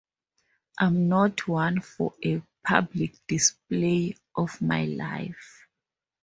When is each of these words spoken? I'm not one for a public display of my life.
I'm 0.79 1.07
not 1.09 1.47
one 1.47 1.79
for 1.81 2.15
a 2.25 2.41
public 2.63 3.13
display 3.27 4.15
of 4.35 4.59
my 4.59 4.85
life. 4.85 5.67